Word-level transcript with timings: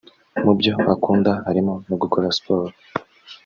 Mu 0.43 0.53
byo 0.59 0.73
akunda 0.93 1.31
harimo 1.45 1.73
no 1.87 1.95
gukora 2.01 2.25
siporo 2.37 2.73